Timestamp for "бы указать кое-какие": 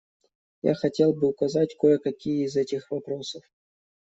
1.13-2.43